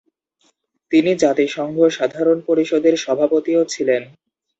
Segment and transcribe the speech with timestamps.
[0.91, 4.01] তিনি জাতিসংঘ সাধারণ পরিষদের সভাপতিও ছিলেন।